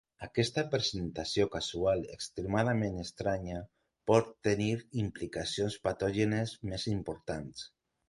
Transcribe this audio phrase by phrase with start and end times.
[0.25, 3.61] Aquesta presentació casual extremadament estranya
[4.13, 4.73] pot tenir
[5.07, 7.67] implicacions patògenes més importants.